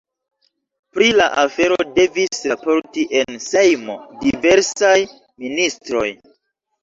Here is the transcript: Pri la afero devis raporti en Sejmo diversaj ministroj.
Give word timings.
Pri 0.97 1.07
la 1.17 1.25
afero 1.41 1.75
devis 1.97 2.39
raporti 2.51 3.03
en 3.19 3.37
Sejmo 3.47 3.99
diversaj 4.23 4.95
ministroj. 5.47 6.09